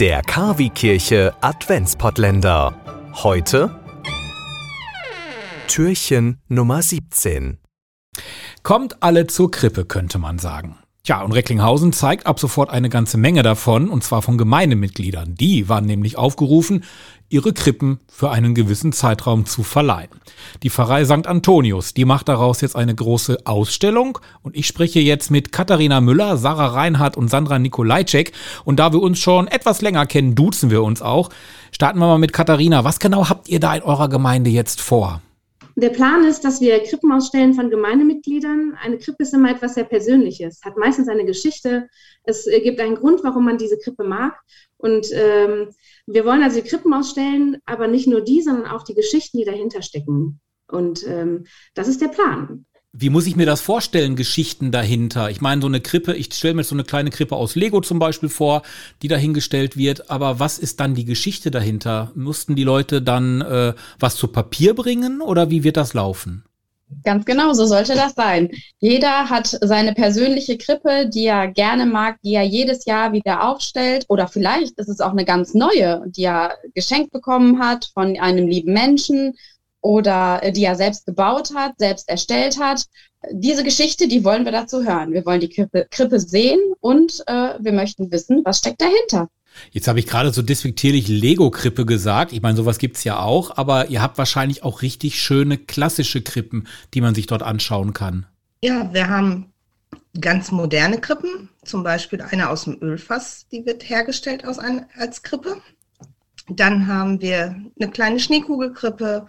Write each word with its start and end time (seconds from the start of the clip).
Der 0.00 0.22
Kavi-Kirche 0.22 1.34
Adventspottländer. 1.42 2.74
Heute 3.22 3.78
Türchen 5.68 6.40
Nummer 6.48 6.80
17. 6.80 7.58
Kommt 8.62 9.02
alle 9.02 9.26
zur 9.26 9.50
Krippe, 9.50 9.84
könnte 9.84 10.18
man 10.18 10.38
sagen. 10.38 10.78
Tja, 11.10 11.22
und 11.22 11.32
Recklinghausen 11.32 11.92
zeigt 11.92 12.28
ab 12.28 12.38
sofort 12.38 12.70
eine 12.70 12.88
ganze 12.88 13.18
Menge 13.18 13.42
davon, 13.42 13.88
und 13.88 14.04
zwar 14.04 14.22
von 14.22 14.38
Gemeindemitgliedern. 14.38 15.34
Die 15.34 15.68
waren 15.68 15.84
nämlich 15.84 16.16
aufgerufen, 16.16 16.84
ihre 17.28 17.52
Krippen 17.52 17.98
für 18.06 18.30
einen 18.30 18.54
gewissen 18.54 18.92
Zeitraum 18.92 19.44
zu 19.44 19.64
verleihen. 19.64 20.10
Die 20.62 20.70
Pfarrei 20.70 21.04
St. 21.04 21.26
Antonius, 21.26 21.94
die 21.94 22.04
macht 22.04 22.28
daraus 22.28 22.60
jetzt 22.60 22.76
eine 22.76 22.94
große 22.94 23.38
Ausstellung 23.44 24.20
und 24.42 24.54
ich 24.54 24.68
spreche 24.68 25.00
jetzt 25.00 25.32
mit 25.32 25.50
Katharina 25.50 26.00
Müller, 26.00 26.36
Sarah 26.36 26.68
Reinhardt 26.68 27.16
und 27.16 27.28
Sandra 27.28 27.58
Nikolajczyk 27.58 28.30
und 28.64 28.78
da 28.78 28.92
wir 28.92 29.02
uns 29.02 29.18
schon 29.18 29.48
etwas 29.48 29.82
länger 29.82 30.06
kennen, 30.06 30.36
duzen 30.36 30.70
wir 30.70 30.84
uns 30.84 31.02
auch. 31.02 31.30
Starten 31.72 31.98
wir 31.98 32.06
mal 32.06 32.18
mit 32.18 32.32
Katharina. 32.32 32.84
Was 32.84 33.00
genau 33.00 33.28
habt 33.28 33.48
ihr 33.48 33.58
da 33.58 33.74
in 33.74 33.82
eurer 33.82 34.08
Gemeinde 34.08 34.50
jetzt 34.50 34.80
vor? 34.80 35.20
Der 35.80 35.88
Plan 35.88 36.26
ist, 36.26 36.44
dass 36.44 36.60
wir 36.60 36.82
Krippen 36.82 37.10
ausstellen 37.10 37.54
von 37.54 37.70
Gemeindemitgliedern. 37.70 38.76
Eine 38.82 38.98
Krippe 38.98 39.22
ist 39.22 39.32
immer 39.32 39.50
etwas 39.50 39.74
sehr 39.74 39.84
Persönliches, 39.84 40.60
hat 40.62 40.76
meistens 40.76 41.08
eine 41.08 41.24
Geschichte. 41.24 41.88
Es 42.22 42.44
gibt 42.44 42.80
einen 42.80 42.96
Grund, 42.96 43.24
warum 43.24 43.46
man 43.46 43.56
diese 43.56 43.78
Krippe 43.78 44.04
mag. 44.04 44.38
Und 44.76 45.06
ähm, 45.12 45.70
wir 46.06 46.26
wollen 46.26 46.42
also 46.42 46.60
die 46.60 46.68
Krippen 46.68 46.92
ausstellen, 46.92 47.56
aber 47.64 47.88
nicht 47.88 48.06
nur 48.06 48.20
die, 48.20 48.42
sondern 48.42 48.66
auch 48.66 48.82
die 48.82 48.92
Geschichten, 48.92 49.38
die 49.38 49.46
dahinter 49.46 49.80
stecken. 49.80 50.40
Und 50.68 51.06
ähm, 51.06 51.46
das 51.72 51.88
ist 51.88 52.02
der 52.02 52.08
Plan. 52.08 52.66
Wie 52.92 53.08
muss 53.08 53.28
ich 53.28 53.36
mir 53.36 53.46
das 53.46 53.60
vorstellen, 53.60 54.16
Geschichten 54.16 54.72
dahinter? 54.72 55.30
Ich 55.30 55.40
meine, 55.40 55.62
so 55.62 55.68
eine 55.68 55.80
Krippe, 55.80 56.12
ich 56.14 56.34
stelle 56.34 56.54
mir 56.54 56.64
so 56.64 56.74
eine 56.74 56.82
kleine 56.82 57.10
Krippe 57.10 57.36
aus 57.36 57.54
Lego 57.54 57.80
zum 57.80 58.00
Beispiel 58.00 58.28
vor, 58.28 58.62
die 59.02 59.06
dahingestellt 59.06 59.76
wird. 59.76 60.10
Aber 60.10 60.40
was 60.40 60.58
ist 60.58 60.80
dann 60.80 60.96
die 60.96 61.04
Geschichte 61.04 61.52
dahinter? 61.52 62.10
Mussten 62.16 62.56
die 62.56 62.64
Leute 62.64 63.00
dann 63.00 63.42
äh, 63.42 63.74
was 64.00 64.16
zu 64.16 64.26
Papier 64.26 64.74
bringen 64.74 65.20
oder 65.20 65.50
wie 65.50 65.62
wird 65.62 65.76
das 65.76 65.94
laufen? 65.94 66.44
Ganz 67.04 67.24
genau, 67.24 67.52
so 67.52 67.66
sollte 67.66 67.94
das 67.94 68.14
sein. 68.14 68.50
Jeder 68.80 69.30
hat 69.30 69.46
seine 69.60 69.94
persönliche 69.94 70.58
Krippe, 70.58 71.08
die 71.08 71.26
er 71.26 71.46
gerne 71.46 71.86
mag, 71.86 72.16
die 72.24 72.34
er 72.34 72.42
jedes 72.42 72.84
Jahr 72.86 73.12
wieder 73.12 73.48
aufstellt. 73.48 74.04
Oder 74.08 74.26
vielleicht 74.26 74.76
ist 74.78 74.88
es 74.88 75.00
auch 75.00 75.12
eine 75.12 75.24
ganz 75.24 75.54
neue, 75.54 76.02
die 76.06 76.24
er 76.24 76.56
geschenkt 76.74 77.12
bekommen 77.12 77.60
hat 77.60 77.88
von 77.94 78.18
einem 78.18 78.48
lieben 78.48 78.72
Menschen 78.72 79.36
oder 79.80 80.42
äh, 80.42 80.52
die 80.52 80.64
er 80.64 80.76
selbst 80.76 81.06
gebaut 81.06 81.50
hat, 81.54 81.74
selbst 81.78 82.08
erstellt 82.08 82.58
hat. 82.58 82.84
Diese 83.32 83.64
Geschichte, 83.64 84.08
die 84.08 84.24
wollen 84.24 84.44
wir 84.44 84.52
dazu 84.52 84.84
hören. 84.84 85.12
Wir 85.12 85.24
wollen 85.26 85.40
die 85.40 85.50
Krippe, 85.50 85.86
Krippe 85.90 86.20
sehen 86.20 86.58
und 86.80 87.22
äh, 87.26 87.54
wir 87.60 87.72
möchten 87.72 88.10
wissen, 88.10 88.42
was 88.44 88.58
steckt 88.58 88.80
dahinter. 88.80 89.28
Jetzt 89.72 89.88
habe 89.88 89.98
ich 89.98 90.06
gerade 90.06 90.32
so 90.32 90.42
despektierlich 90.42 91.08
Lego-Krippe 91.08 91.84
gesagt. 91.84 92.32
Ich 92.32 92.40
meine, 92.40 92.56
sowas 92.56 92.78
gibt's 92.78 93.04
ja 93.04 93.20
auch, 93.20 93.56
aber 93.56 93.88
ihr 93.88 94.00
habt 94.00 94.16
wahrscheinlich 94.16 94.62
auch 94.62 94.82
richtig 94.82 95.20
schöne 95.20 95.58
klassische 95.58 96.22
Krippen, 96.22 96.66
die 96.94 97.00
man 97.00 97.14
sich 97.14 97.26
dort 97.26 97.42
anschauen 97.42 97.92
kann. 97.92 98.26
Ja, 98.62 98.92
wir 98.92 99.08
haben 99.08 99.52
ganz 100.20 100.50
moderne 100.50 101.00
Krippen, 101.00 101.48
zum 101.64 101.82
Beispiel 101.82 102.20
eine 102.20 102.50
aus 102.50 102.64
dem 102.64 102.78
Ölfass, 102.80 103.46
die 103.50 103.64
wird 103.66 103.88
hergestellt 103.88 104.44
aus 104.44 104.58
ein, 104.58 104.86
als 104.96 105.22
Krippe. 105.22 105.60
Dann 106.48 106.86
haben 106.86 107.20
wir 107.20 107.56
eine 107.78 107.90
kleine 107.90 108.18
Schneekugelkrippe. 108.18 109.26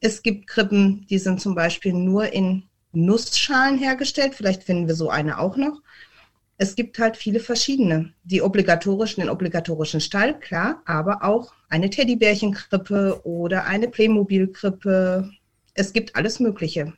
Es 0.00 0.22
gibt 0.22 0.46
Krippen, 0.46 1.06
die 1.08 1.18
sind 1.18 1.40
zum 1.40 1.54
Beispiel 1.54 1.92
nur 1.92 2.32
in 2.32 2.64
Nussschalen 2.92 3.78
hergestellt. 3.78 4.34
Vielleicht 4.34 4.62
finden 4.62 4.86
wir 4.86 4.94
so 4.94 5.10
eine 5.10 5.38
auch 5.38 5.56
noch 5.56 5.80
es 6.58 6.74
gibt 6.74 6.98
halt 6.98 7.16
viele 7.16 7.38
verschiedene. 7.38 8.12
Die 8.24 8.42
obligatorischen, 8.42 9.22
den 9.22 9.30
obligatorischen 9.30 10.00
Stall, 10.00 10.38
klar, 10.38 10.82
aber 10.84 11.22
auch 11.22 11.54
eine 11.68 11.88
Teddybärchenkrippe 11.88 13.20
oder 13.24 13.64
eine 13.64 13.88
Playmobil-Krippe. 13.88 15.30
Es 15.78 15.92
gibt 15.92 16.16
alles 16.16 16.40
Mögliche. 16.40 16.92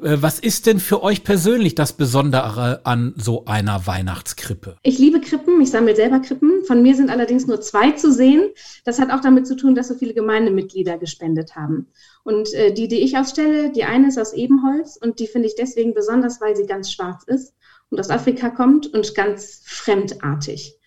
Äh, 0.00 0.18
was 0.20 0.38
ist 0.38 0.66
denn 0.66 0.78
für 0.78 1.02
euch 1.02 1.24
persönlich 1.24 1.74
das 1.74 1.92
Besondere 1.92 2.80
an 2.84 3.14
so 3.16 3.44
einer 3.46 3.86
Weihnachtskrippe? 3.86 4.76
Ich 4.82 4.98
liebe 4.98 5.20
Krippen, 5.20 5.60
ich 5.60 5.70
sammle 5.70 5.96
selber 5.96 6.20
Krippen. 6.20 6.64
Von 6.64 6.82
mir 6.82 6.94
sind 6.94 7.10
allerdings 7.10 7.48
nur 7.48 7.60
zwei 7.60 7.90
zu 7.90 8.12
sehen. 8.12 8.50
Das 8.84 9.00
hat 9.00 9.10
auch 9.10 9.20
damit 9.20 9.48
zu 9.48 9.56
tun, 9.56 9.74
dass 9.74 9.88
so 9.88 9.96
viele 9.96 10.14
Gemeindemitglieder 10.14 10.98
gespendet 10.98 11.56
haben. 11.56 11.88
Und 12.22 12.54
äh, 12.54 12.72
die, 12.72 12.86
die 12.86 13.00
ich 13.00 13.18
ausstelle, 13.18 13.72
die 13.72 13.82
eine 13.82 14.08
ist 14.08 14.18
aus 14.18 14.32
Ebenholz 14.32 14.96
und 14.96 15.18
die 15.18 15.26
finde 15.26 15.48
ich 15.48 15.56
deswegen 15.56 15.92
besonders, 15.92 16.40
weil 16.40 16.54
sie 16.54 16.66
ganz 16.66 16.92
schwarz 16.92 17.24
ist 17.26 17.54
und 17.90 17.98
aus 17.98 18.10
Afrika 18.10 18.50
kommt 18.50 18.86
und 18.94 19.16
ganz 19.16 19.62
fremdartig. 19.64 20.78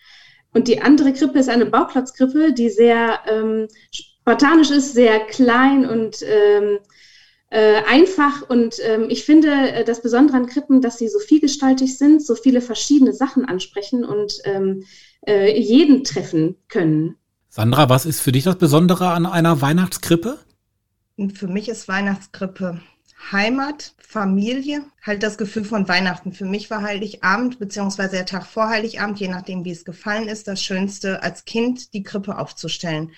Und 0.54 0.68
die 0.68 0.80
andere 0.80 1.12
Krippe 1.12 1.38
ist 1.38 1.50
eine 1.50 1.66
Bauplatzkrippe, 1.66 2.54
die 2.54 2.70
sehr 2.70 3.20
ähm, 3.28 3.68
spartanisch 3.90 4.70
ist, 4.70 4.94
sehr 4.94 5.20
klein 5.20 5.86
und 5.86 6.16
ähm, 6.22 6.78
äh, 7.50 7.82
einfach. 7.88 8.48
Und 8.48 8.76
ähm, 8.82 9.06
ich 9.08 9.24
finde 9.24 9.48
äh, 9.48 9.84
das 9.84 10.02
Besondere 10.02 10.36
an 10.36 10.46
Krippen, 10.46 10.80
dass 10.80 10.98
sie 10.98 11.08
so 11.08 11.18
vielgestaltig 11.18 11.98
sind, 11.98 12.24
so 12.24 12.34
viele 12.34 12.60
verschiedene 12.60 13.12
Sachen 13.12 13.44
ansprechen 13.44 14.04
und 14.04 14.40
ähm, 14.44 14.84
äh, 15.26 15.58
jeden 15.58 16.04
treffen 16.04 16.56
können. 16.68 17.16
Sandra, 17.48 17.88
was 17.88 18.04
ist 18.06 18.20
für 18.20 18.32
dich 18.32 18.44
das 18.44 18.58
Besondere 18.58 19.08
an 19.08 19.26
einer 19.26 19.60
Weihnachtskrippe? 19.60 20.38
Für 21.34 21.48
mich 21.48 21.68
ist 21.68 21.88
Weihnachtskrippe 21.88 22.80
Heimat, 23.32 23.94
Familie, 23.98 24.84
halt 25.02 25.22
das 25.22 25.38
Gefühl 25.38 25.64
von 25.64 25.88
Weihnachten. 25.88 26.32
Für 26.32 26.44
mich 26.44 26.70
war 26.70 26.82
Heiligabend, 26.82 27.58
beziehungsweise 27.58 28.12
der 28.12 28.26
Tag 28.26 28.46
vor 28.46 28.68
Heiligabend, 28.68 29.18
je 29.18 29.28
nachdem, 29.28 29.64
wie 29.64 29.72
es 29.72 29.84
gefallen 29.84 30.28
ist, 30.28 30.46
das 30.46 30.62
Schönste, 30.62 31.22
als 31.22 31.44
Kind 31.44 31.92
die 31.92 32.02
Krippe 32.02 32.38
aufzustellen, 32.38 33.10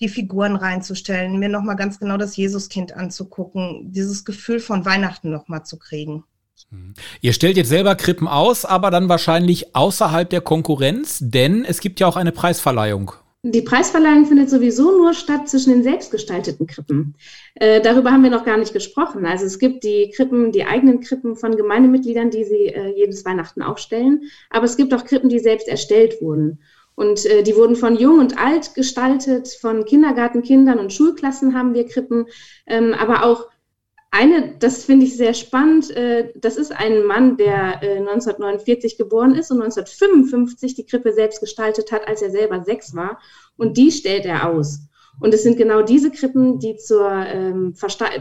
die 0.00 0.08
Figuren 0.08 0.56
reinzustellen, 0.56 1.38
mir 1.38 1.48
nochmal 1.48 1.76
ganz 1.76 1.98
genau 1.98 2.16
das 2.16 2.36
Jesuskind 2.36 2.94
anzugucken, 2.96 3.92
dieses 3.92 4.24
Gefühl 4.24 4.60
von 4.60 4.84
Weihnachten 4.84 5.30
nochmal 5.30 5.64
zu 5.64 5.78
kriegen. 5.78 6.24
Hm. 6.70 6.94
Ihr 7.20 7.32
stellt 7.32 7.56
jetzt 7.56 7.68
selber 7.68 7.94
Krippen 7.94 8.28
aus, 8.28 8.64
aber 8.64 8.90
dann 8.90 9.08
wahrscheinlich 9.08 9.74
außerhalb 9.74 10.28
der 10.28 10.40
Konkurrenz, 10.40 11.18
denn 11.20 11.64
es 11.64 11.80
gibt 11.80 12.00
ja 12.00 12.06
auch 12.06 12.16
eine 12.16 12.32
Preisverleihung. 12.32 13.12
Die 13.42 13.62
Preisverleihung 13.62 14.26
findet 14.26 14.50
sowieso 14.50 14.90
nur 14.90 15.14
statt 15.14 15.48
zwischen 15.48 15.70
den 15.70 15.82
selbstgestalteten 15.82 16.66
Krippen. 16.66 17.14
Äh, 17.54 17.80
darüber 17.80 18.12
haben 18.12 18.22
wir 18.22 18.28
noch 18.28 18.44
gar 18.44 18.58
nicht 18.58 18.74
gesprochen. 18.74 19.24
Also 19.24 19.46
es 19.46 19.58
gibt 19.58 19.82
die 19.82 20.12
Krippen, 20.14 20.52
die 20.52 20.66
eigenen 20.66 21.00
Krippen 21.00 21.36
von 21.36 21.56
Gemeindemitgliedern, 21.56 22.28
die 22.28 22.44
sie 22.44 22.66
äh, 22.66 22.94
jedes 22.94 23.24
Weihnachten 23.24 23.62
aufstellen. 23.62 24.24
Aber 24.50 24.66
es 24.66 24.76
gibt 24.76 24.92
auch 24.92 25.06
Krippen, 25.06 25.30
die 25.30 25.38
selbst 25.38 25.68
erstellt 25.68 26.20
wurden. 26.20 26.58
Und 27.00 27.24
äh, 27.24 27.42
die 27.42 27.56
wurden 27.56 27.76
von 27.76 27.96
jung 27.96 28.18
und 28.18 28.36
alt 28.36 28.74
gestaltet, 28.74 29.48
von 29.48 29.86
Kindergartenkindern 29.86 30.78
und 30.78 30.92
Schulklassen 30.92 31.54
haben 31.54 31.72
wir 31.72 31.86
Krippen, 31.86 32.26
ähm, 32.66 32.92
aber 32.92 33.24
auch 33.24 33.46
eine, 34.10 34.56
das 34.58 34.84
finde 34.84 35.06
ich 35.06 35.16
sehr 35.16 35.32
spannend, 35.32 35.90
äh, 35.96 36.30
das 36.34 36.58
ist 36.58 36.72
ein 36.72 37.06
Mann, 37.06 37.38
der 37.38 37.82
äh, 37.82 38.00
1949 38.00 38.98
geboren 38.98 39.34
ist 39.34 39.50
und 39.50 39.62
1955 39.62 40.74
die 40.74 40.84
Krippe 40.84 41.14
selbst 41.14 41.40
gestaltet 41.40 41.90
hat, 41.90 42.06
als 42.06 42.20
er 42.20 42.30
selber 42.30 42.62
sechs 42.64 42.94
war. 42.94 43.18
Und 43.56 43.78
die 43.78 43.92
stellt 43.92 44.26
er 44.26 44.50
aus. 44.50 44.80
Und 45.20 45.32
es 45.32 45.42
sind 45.42 45.56
genau 45.56 45.80
diese 45.80 46.10
Krippen, 46.10 46.58
die 46.58 46.76
zur, 46.76 47.10
ähm, 47.10 47.72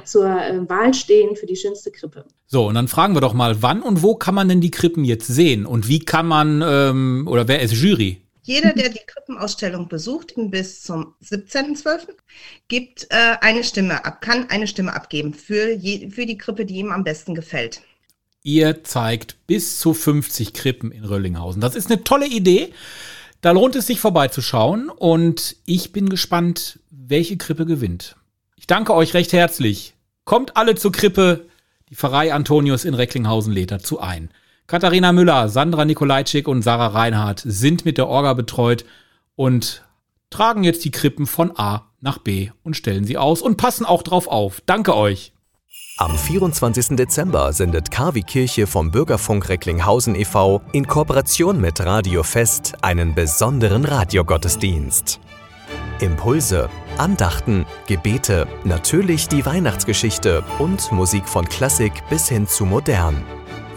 zur 0.05 0.25
äh, 0.25 0.69
Wahl 0.69 0.93
stehen 0.93 1.35
für 1.35 1.47
die 1.47 1.57
schönste 1.57 1.91
Krippe. 1.91 2.23
So, 2.45 2.69
und 2.69 2.75
dann 2.75 2.87
fragen 2.87 3.13
wir 3.13 3.21
doch 3.21 3.33
mal, 3.33 3.61
wann 3.61 3.81
und 3.81 4.03
wo 4.03 4.15
kann 4.15 4.35
man 4.35 4.47
denn 4.47 4.61
die 4.61 4.71
Krippen 4.71 5.03
jetzt 5.03 5.27
sehen? 5.27 5.65
Und 5.65 5.89
wie 5.89 5.99
kann 5.99 6.27
man, 6.27 6.63
ähm, 6.65 7.27
oder 7.29 7.45
wer 7.49 7.61
ist 7.61 7.73
Jury? 7.73 8.21
Jeder, 8.49 8.73
der 8.73 8.89
die 8.89 9.05
Krippenausstellung 9.05 9.89
besucht, 9.89 10.33
bis 10.35 10.81
zum 10.81 11.13
17.12., 11.23 12.07
gibt 12.67 13.05
äh, 13.11 13.35
eine 13.41 13.63
Stimme 13.63 14.03
ab, 14.03 14.21
kann 14.21 14.49
eine 14.49 14.65
Stimme 14.65 14.91
abgeben 14.95 15.35
für, 15.35 15.71
je, 15.71 16.09
für 16.09 16.25
die 16.25 16.39
Krippe, 16.39 16.65
die 16.65 16.77
ihm 16.77 16.91
am 16.91 17.03
besten 17.03 17.35
gefällt. 17.35 17.81
Ihr 18.41 18.83
zeigt 18.83 19.45
bis 19.45 19.77
zu 19.77 19.93
50 19.93 20.53
Krippen 20.53 20.91
in 20.91 21.05
Röllinghausen. 21.05 21.61
Das 21.61 21.75
ist 21.75 21.91
eine 21.91 22.03
tolle 22.03 22.25
Idee. 22.25 22.73
Da 23.41 23.51
lohnt 23.51 23.75
es 23.75 23.85
sich 23.85 23.99
vorbeizuschauen 23.99 24.89
und 24.89 25.55
ich 25.65 25.91
bin 25.91 26.09
gespannt, 26.09 26.79
welche 26.89 27.37
Krippe 27.37 27.67
gewinnt. 27.67 28.15
Ich 28.55 28.65
danke 28.65 28.95
euch 28.95 29.13
recht 29.13 29.31
herzlich. 29.31 29.93
Kommt 30.25 30.57
alle 30.57 30.73
zur 30.73 30.91
Krippe. 30.91 31.45
Die 31.89 31.95
Pfarrei 31.95 32.33
Antonius 32.33 32.83
in 32.83 32.95
Recklinghausen 32.95 33.53
lädt 33.53 33.69
dazu 33.69 33.99
ein. 33.99 34.31
Katharina 34.69 35.13
Müller, 35.13 35.49
Sandra 35.49 35.83
Nikolajczyk 35.83 36.47
und 36.47 36.61
Sarah 36.61 36.89
Reinhardt 36.89 37.41
sind 37.43 37.85
mit 37.85 37.97
der 37.97 38.07
Orga 38.07 38.35
betreut 38.35 38.85
und 39.35 39.83
tragen 40.29 40.63
jetzt 40.63 40.85
die 40.85 40.91
Krippen 40.91 41.25
von 41.25 41.57
A 41.57 41.87
nach 42.01 42.19
B 42.19 42.51
und 42.61 42.77
stellen 42.77 43.03
sie 43.03 43.17
aus 43.17 43.41
und 43.41 43.57
passen 43.57 43.83
auch 43.83 44.03
drauf 44.03 44.27
auf. 44.27 44.61
Danke 44.67 44.95
euch. 44.95 45.33
Am 45.97 46.15
24. 46.15 46.95
Dezember 46.95 47.51
sendet 47.51 47.89
KW 47.89 48.21
Kirche 48.21 48.67
vom 48.67 48.91
Bürgerfunk 48.91 49.49
Recklinghausen 49.49 50.13
e.V. 50.13 50.61
in 50.71 50.85
Kooperation 50.85 51.59
mit 51.59 51.83
Radio 51.83 52.21
Fest 52.21 52.75
einen 52.83 53.15
besonderen 53.15 53.85
Radiogottesdienst. 53.85 55.19
Impulse, 55.99 56.69
Andachten, 56.99 57.65
Gebete, 57.87 58.47
natürlich 58.65 59.27
die 59.27 59.47
Weihnachtsgeschichte 59.47 60.43
und 60.59 60.91
Musik 60.91 61.27
von 61.27 61.49
Klassik 61.49 61.91
bis 62.11 62.29
hin 62.29 62.47
zu 62.47 62.65
modern. 62.65 63.25